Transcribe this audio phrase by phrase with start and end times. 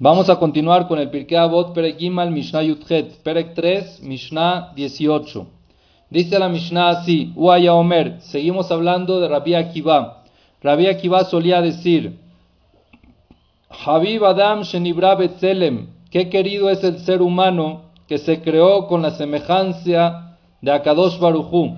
[0.00, 5.46] Vamos a continuar con el Pirkei Avot Perek Gimal Mishnah Yudhet, Perek 3, Mishnah 18.
[6.10, 10.24] Dice la Mishnah así, Uaya Omer, seguimos hablando de Rabbi Akiva.
[10.60, 12.18] Rabbi Akiva solía decir,
[13.70, 19.12] Habib Adam Shenibra Betzelem, qué querido es el ser humano que se creó con la
[19.12, 21.76] semejanza de Akadosh Baruchu.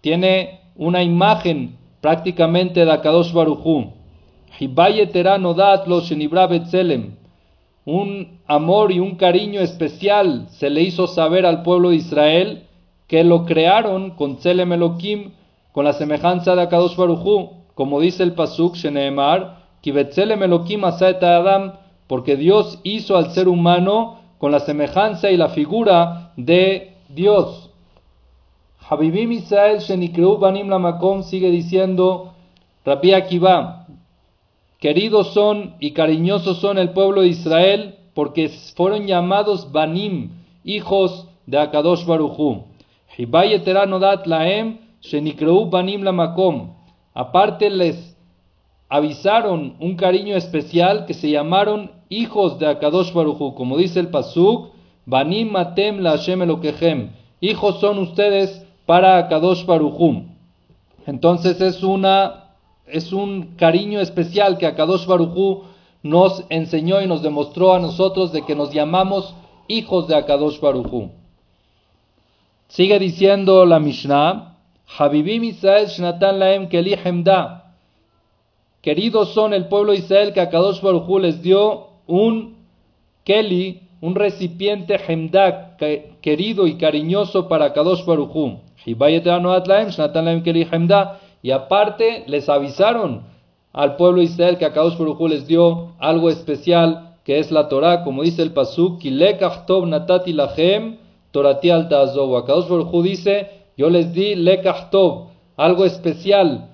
[0.00, 3.92] Tiene una imagen prácticamente de Akadosh Baruchu.
[4.60, 7.18] Hibaye Teranodat lo Shenibra Betzelem
[7.84, 12.66] un amor y un cariño especial se le hizo saber al pueblo de Israel
[13.06, 15.32] que lo crearon con Tzelem Elohim,
[15.72, 21.72] con la semejanza de Akadosh Baruchu, como dice el Pasuk Sheneemar, Kibetzelem Elohim Adam,
[22.06, 27.70] porque Dios hizo al ser humano con la semejanza y la figura de Dios.
[28.88, 32.32] Habibim Israel Shenikreu Banim Lamakom sigue diciendo,
[32.84, 33.79] Rabbi Akiva,
[34.80, 40.30] Queridos son y cariñosos son el pueblo de Israel porque fueron llamados Banim,
[40.64, 42.64] hijos de Akadosh Baruchu.
[44.24, 44.78] laem
[45.70, 46.70] banim lamakom.
[47.12, 48.16] Aparte les
[48.88, 54.70] avisaron un cariño especial que se llamaron hijos de Akadosh Baruchu, como dice el pasuk,
[55.04, 57.10] banim matem la Hashem
[57.42, 60.24] Hijos son ustedes para Akadosh Baruchu.
[61.06, 62.49] Entonces es una
[62.92, 65.64] es un cariño especial que Akadosh Barujú
[66.02, 69.34] nos enseñó y nos demostró a nosotros de que nos llamamos
[69.68, 71.10] hijos de Akadosh Barujú.
[72.68, 74.56] Sigue diciendo la Mishnah,
[74.98, 77.74] Habibim Israel Shnatan Laem Keli Hemda.
[78.80, 82.56] Queridos son el pueblo de Israel que Akadosh Barujú les dio un
[83.24, 85.76] Keli, un recipiente Hemda,
[86.22, 88.60] querido y cariñoso para Akadosh Barujú.
[88.86, 93.22] Shnatan Laem Keli Hemda y aparte les avisaron
[93.72, 98.02] al pueblo de Israel que Akadosh Baruj les dio algo especial que es la Torah,
[98.02, 99.00] como dice el pasuk,
[99.66, 100.96] tov natati lachem
[101.30, 104.34] torati al Akadosh Baruj dice, yo les di
[104.90, 106.70] tov, algo especial,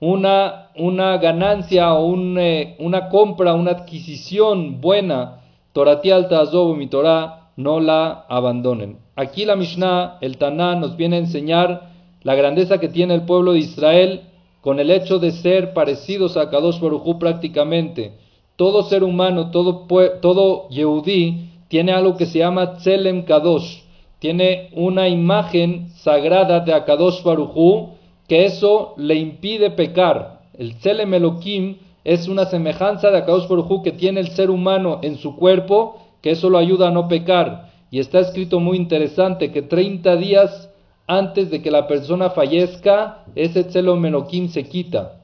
[0.00, 6.28] una, una ganancia o eh, una compra, una adquisición buena, torati al
[6.76, 8.98] mi Torah, no la abandonen.
[9.16, 11.90] Aquí la Mishnah, el Taná, nos viene a enseñar
[12.22, 14.22] la grandeza que tiene el pueblo de Israel
[14.60, 18.12] con el hecho de ser parecidos a Kadosh Baruj prácticamente.
[18.56, 19.86] Todo ser humano, todo,
[20.20, 23.82] todo Yehudí, tiene algo que se llama Tselem Kadosh,
[24.18, 27.90] tiene una imagen sagrada de Akadosh Baruj
[28.28, 30.42] que eso le impide pecar.
[30.58, 35.16] El Tselem Elohim es una semejanza de Akadosh Baruj que tiene el ser humano en
[35.16, 37.70] su cuerpo, que eso lo ayuda a no pecar.
[37.90, 40.69] Y está escrito muy interesante que 30 días
[41.10, 45.16] antes de que la persona fallezca, ese menoquim se quita.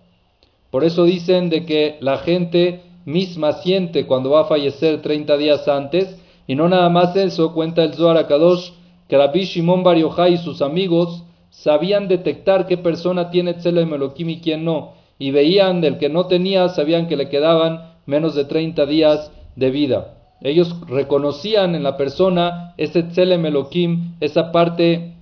[0.72, 5.68] Por eso dicen de que la gente misma siente cuando va a fallecer 30 días
[5.68, 8.72] antes, y no nada más eso, cuenta el Zohar Akadosh,
[9.08, 13.54] que Rabbi Shimon Bar y sus amigos sabían detectar qué persona tiene
[13.86, 18.34] menoquim y quién no, y veían del que no tenía, sabían que le quedaban menos
[18.34, 20.14] de 30 días de vida.
[20.42, 25.15] Ellos reconocían en la persona ese Elohim, esa parte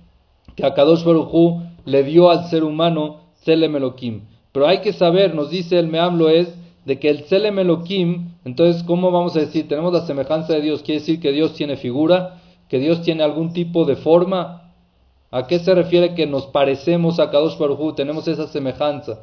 [0.55, 4.21] que Akadosh Barujú le dio al ser humano Tselem Elohim.
[4.51, 6.53] Pero hay que saber, nos dice el Meamlo es,
[6.85, 9.67] de que el Elohim, entonces, ¿cómo vamos a decir?
[9.67, 12.39] Tenemos la semejanza de Dios, quiere decir que Dios tiene figura,
[12.69, 14.71] que Dios tiene algún tipo de forma.
[15.31, 17.93] ¿A qué se refiere que nos parecemos a Kadosh Barujú?
[17.93, 19.21] Tenemos esa semejanza.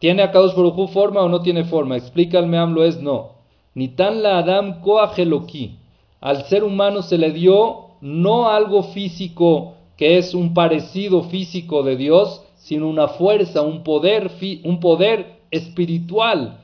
[0.00, 1.96] ¿Tiene a Kadosh Barujú forma o no tiene forma?
[1.96, 3.32] Explica el Meamlo es no.
[3.74, 5.78] Ni tan la Adam Koajeloki.
[6.20, 11.94] Al ser humano se le dio no algo físico que es un parecido físico de
[11.94, 14.30] Dios, sino una fuerza, un poder,
[14.64, 16.56] un poder espiritual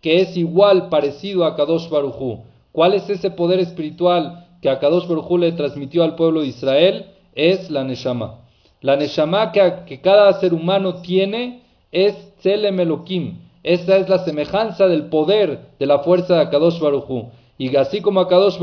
[0.00, 2.44] que es igual parecido a Kadosh Barujú.
[2.72, 7.04] ¿Cuál es ese poder espiritual que a Kadosh Barujú le transmitió al pueblo de Israel?
[7.34, 8.38] Es la Neshama.
[8.80, 11.60] La Neshama que, cada ser humano tiene
[11.92, 13.36] es Tzelem Elohim.
[13.64, 17.26] Esa es la semejanza del poder de la fuerza de Akadosh Barujú.
[17.58, 18.58] Y así como Akadosh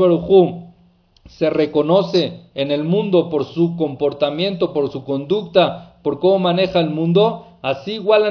[1.28, 6.90] se reconoce en el mundo por su comportamiento, por su conducta, por cómo maneja el
[6.90, 8.30] mundo, así igual a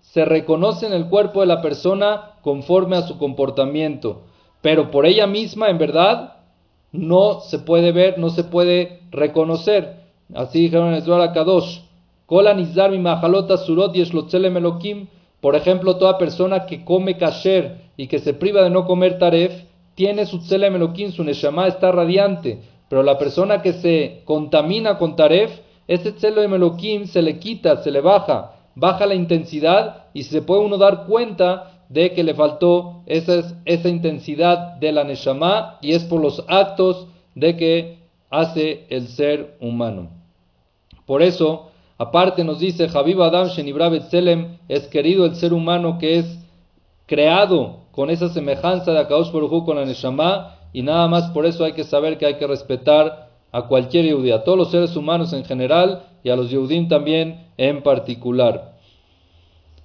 [0.00, 4.22] se reconoce en el cuerpo de la persona conforme a su comportamiento.
[4.60, 6.36] Pero por ella misma, en verdad,
[6.92, 10.00] no se puede ver, no se puede reconocer.
[10.34, 11.80] Así dijeron en el Zohar Kadosh.
[15.40, 19.69] Por ejemplo, toda persona que come kasher y que se priva de no comer taref,
[20.00, 25.14] tiene su tzelem eloquín, su neshama está radiante, pero la persona que se contamina con
[25.14, 25.50] taref,
[25.86, 30.62] ese tzelem eloquín se le quita, se le baja, baja la intensidad y se puede
[30.62, 36.04] uno dar cuenta de que le faltó esa, esa intensidad de la Neshama y es
[36.04, 37.98] por los actos de que
[38.30, 40.08] hace el ser humano.
[41.04, 46.20] Por eso, aparte nos dice Habib Adam Shenibra Selem, es querido el ser humano que
[46.20, 46.38] es
[47.04, 51.66] creado con esa semejanza de Akadosh Baruj con la Neshama y nada más por eso
[51.66, 55.34] hay que saber que hay que respetar a cualquier Yehudi, a todos los seres humanos
[55.34, 58.72] en general y a los Yehudim también en particular.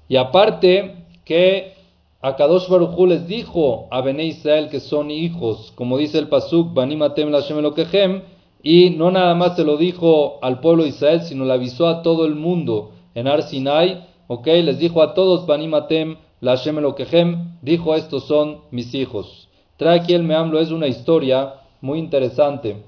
[0.07, 0.95] Y aparte
[1.25, 1.73] que
[2.21, 7.31] Akadosh Baruj les dijo a Bene Israel que son hijos, como dice el Pasuk, Banimatem
[7.31, 8.21] Lashem Elokehem,
[8.63, 12.01] y no nada más se lo dijo al pueblo de Israel, sino le avisó a
[12.01, 17.95] todo el mundo en Ar Sinai, ok, les dijo a todos, Banimatem Lashem Elokehem, dijo
[17.95, 19.47] estos son mis hijos.
[19.77, 22.83] Trae aquí el Meamlo, es una historia muy interesante.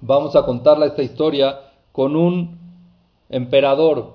[0.00, 1.60] Vamos a contarla esta historia
[1.92, 2.58] con un
[3.28, 4.14] emperador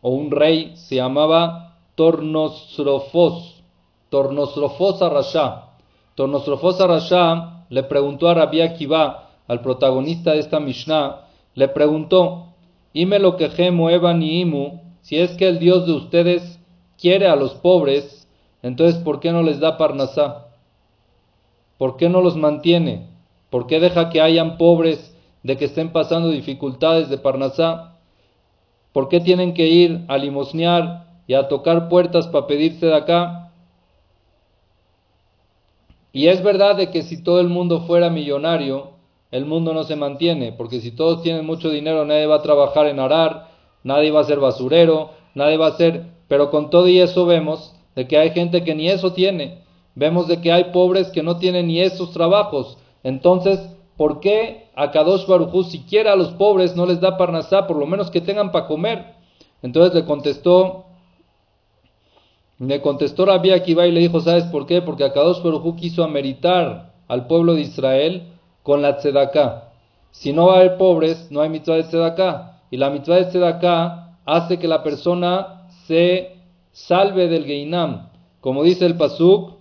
[0.00, 3.62] o un rey, se llamaba Tornosrofos,
[4.10, 5.70] Tornosrofos Arashá.
[6.14, 12.46] Tornosrofos Arashá le preguntó a Rabbi Akiva, al protagonista de esta Mishnah, le preguntó,
[12.92, 16.60] Ime lo que y Imu, si es que el Dios de ustedes
[17.04, 18.26] quiere a los pobres,
[18.62, 20.46] entonces ¿por qué no les da Parnasá?
[21.76, 23.08] ¿Por qué no los mantiene?
[23.50, 27.98] ¿Por qué deja que hayan pobres de que estén pasando dificultades de Parnasá?
[28.92, 33.52] ¿Por qué tienen que ir a limosnear y a tocar puertas para pedirse de acá.
[36.12, 38.92] Y es verdad de que si todo el mundo fuera millonario,
[39.30, 42.86] el mundo no se mantiene, porque si todos tienen mucho dinero, nadie va a trabajar
[42.86, 43.48] en arar,
[43.82, 47.74] nadie va a ser basurero, nadie va a ser, pero con todo y eso vemos
[47.94, 49.62] de que hay gente que ni eso tiene,
[49.94, 53.60] vemos de que hay pobres que no tienen ni esos trabajos, entonces,
[53.96, 57.86] ¿por qué a Kadosh Barujú siquiera a los pobres no les da parnasá, por lo
[57.86, 59.14] menos que tengan para comer?
[59.62, 60.86] Entonces le contestó
[62.58, 64.80] le contestó Rabbi Akiva y le dijo, ¿sabes por qué?
[64.80, 68.32] Porque Akadosh Baruj quiso ameritar al pueblo de Israel
[68.62, 69.72] con la tzedaká.
[70.12, 72.62] Si no va a haber pobres, no hay mitzvah de tzedaká.
[72.70, 75.53] Y la mitzvah de tzedaká hace que la persona
[75.86, 76.36] se
[76.72, 78.10] salve del geinam.
[78.40, 79.52] Como dice el pasuk,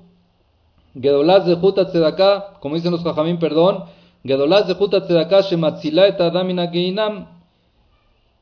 [1.00, 3.86] Gedolaz de Juta tzedaká, como dicen los jajamín, perdón,
[4.24, 7.28] Gedolaz de Juta tzedaká shematzila et adamina geinam.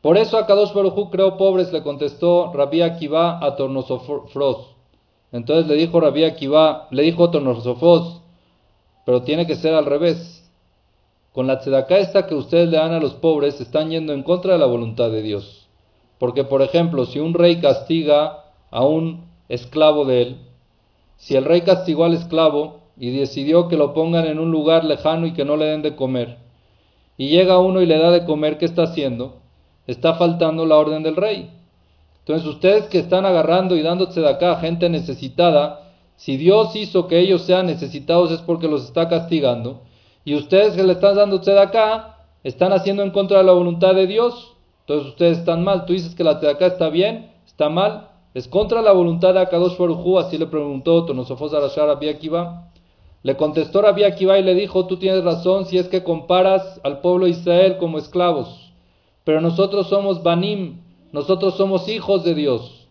[0.01, 4.75] Por eso a Kadosh Barujú creó pobres, le contestó Rabí Akiva a Tornosofros.
[5.31, 8.21] Entonces le dijo Rabí Akiva, le dijo Tornosofros,
[9.05, 10.39] pero tiene que ser al revés.
[11.33, 14.53] Con la tzedaká esta que ustedes le dan a los pobres, están yendo en contra
[14.53, 15.60] de la voluntad de Dios.
[16.21, 20.37] Porque, por ejemplo, si un rey castiga a un esclavo de él,
[21.17, 25.25] si el rey castigó al esclavo y decidió que lo pongan en un lugar lejano
[25.25, 26.37] y que no le den de comer,
[27.17, 29.39] y llega uno y le da de comer, ¿qué está haciendo?
[29.87, 31.49] está faltando la orden del rey.
[32.19, 37.07] Entonces ustedes que están agarrando y dándose de acá a gente necesitada, si Dios hizo
[37.07, 39.81] que ellos sean necesitados es porque los está castigando.
[40.23, 43.95] Y ustedes que le están dando de acá, están haciendo en contra de la voluntad
[43.95, 44.50] de Dios.
[44.91, 45.85] Entonces ustedes están mal.
[45.85, 48.09] Tú dices que la acá está bien, está mal.
[48.33, 52.67] Es contra la voluntad de Akadosh Baruj así le preguntó Tonosofos Arashar Rabbi Akiva.
[53.23, 57.23] Le contestó Rabbi y le dijo, tú tienes razón si es que comparas al pueblo
[57.23, 58.73] de Israel como esclavos.
[59.23, 60.81] Pero nosotros somos Banim,
[61.13, 62.89] nosotros somos hijos de Dios.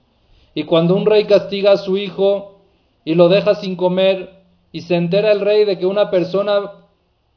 [0.54, 2.60] Y cuando un rey castiga a su hijo
[3.04, 4.40] y lo deja sin comer,
[4.72, 6.72] y se entera el rey de que una persona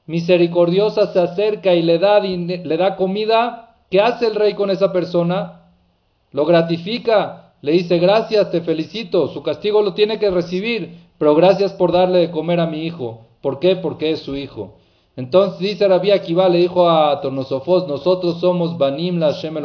[0.06, 3.63] misericordiosa se acerca y le da, le da comida,
[3.94, 5.70] ¿qué hace el rey con esa persona?
[6.32, 11.74] Lo gratifica, le dice gracias, te felicito, su castigo lo tiene que recibir, pero gracias
[11.74, 13.28] por darle de comer a mi hijo.
[13.40, 13.76] ¿Por qué?
[13.76, 14.78] Porque es su hijo.
[15.16, 19.60] Entonces dice Rabbi Akiva, le dijo a Tornosofos, nosotros somos Banim la Hashem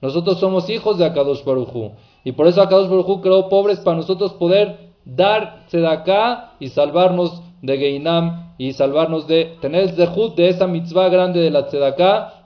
[0.00, 1.90] nosotros somos hijos de Akadosh Baruchu.
[2.22, 7.78] Y por eso Akadosh Baruchu creó pobres para nosotros poder dar acá y salvarnos de
[7.78, 12.43] Geinam y salvarnos de tener el zehut de esa mitzvah grande de la tzedaká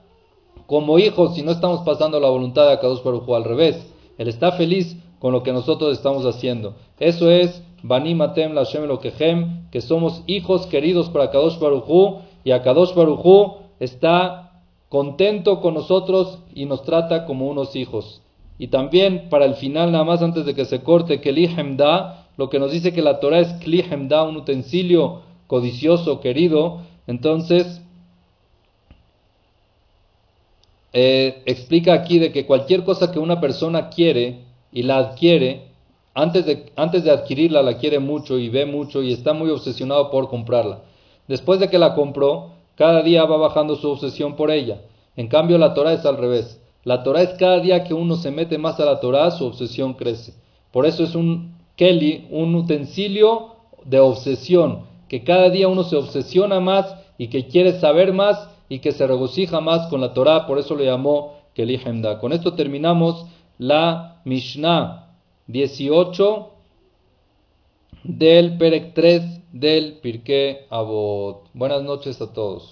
[0.68, 3.90] como hijos si no estamos pasando la voluntad de Akadosh Baruchu al revés.
[4.18, 6.74] Él está feliz con lo que nosotros estamos haciendo.
[6.98, 13.54] Eso es Banimatem Lashem Lokechem, que somos hijos queridos para Kadosh Barujú, y Akadosh Barujú
[13.80, 14.60] está
[14.90, 18.20] contento con nosotros y nos trata como unos hijos.
[18.58, 21.32] Y también para el final, nada más antes de que se corte, que
[21.78, 23.54] da, lo que nos dice que la Torah es
[24.08, 27.80] da, un utensilio codicioso, querido, entonces
[30.92, 34.40] eh, explica aquí de que cualquier cosa que una persona quiere
[34.72, 35.68] y la adquiere,
[36.14, 40.10] antes de, antes de adquirirla la quiere mucho y ve mucho y está muy obsesionado
[40.10, 40.80] por comprarla.
[41.26, 44.80] Después de que la compró, cada día va bajando su obsesión por ella.
[45.16, 46.60] En cambio, la Torah es al revés.
[46.84, 49.94] La Torah es cada día que uno se mete más a la Torah, su obsesión
[49.94, 50.32] crece.
[50.72, 56.60] Por eso es un Kelly, un utensilio de obsesión, que cada día uno se obsesiona
[56.60, 60.58] más y que quiere saber más y que se regocija más con la Torah, por
[60.58, 62.18] eso lo llamó Keli Hemda.
[62.18, 63.26] Con esto terminamos
[63.58, 65.14] la Mishnah
[65.46, 66.50] 18
[68.04, 71.48] del Perek 3 del Pirkei Avot.
[71.54, 72.64] Buenas noches a todos.